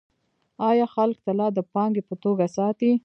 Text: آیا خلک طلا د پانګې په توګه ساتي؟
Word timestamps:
آیا 0.69 0.85
خلک 0.95 1.17
طلا 1.25 1.47
د 1.53 1.59
پانګې 1.73 2.01
په 2.09 2.15
توګه 2.23 2.45
ساتي؟ 2.57 2.91